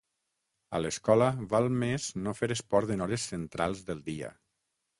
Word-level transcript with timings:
A 0.77 0.79
l'escola 0.85 1.27
val 1.51 1.69
més 1.85 2.09
no 2.23 2.35
fer 2.39 2.51
esport 2.57 2.97
en 2.97 3.07
hores 3.07 3.29
centrals 3.35 3.87
del 3.91 4.05
dia. 4.13 4.35